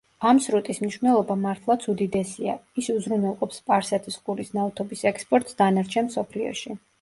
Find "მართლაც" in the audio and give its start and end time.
1.41-1.85